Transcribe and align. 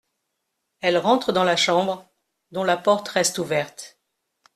Elle 0.79 0.97
rentre 0.97 1.31
dans 1.31 1.43
la 1.43 1.55
chambre, 1.55 2.09
dont 2.49 2.63
la 2.63 2.75
porte 2.75 3.07
reste 3.09 3.37
ouverte. 3.37 3.99